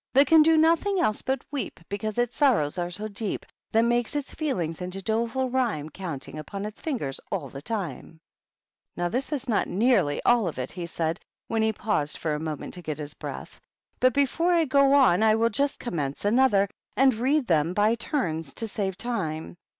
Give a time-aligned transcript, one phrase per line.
[0.13, 4.15] That can do nothing else hut weep^ Because its sorrows are so deep; That makes
[4.15, 8.19] its feelings into doleful rhyme^ Counting upon its fingers all the time
[8.49, 8.67] /""
[8.97, 11.19] Now this is not nearly all of it," he said,
[11.49, 13.61] when he paused for a moment to get his breath;"
[13.99, 18.55] but, before I go on, I will just commence another, and read them by turns,
[18.55, 19.55] to save time.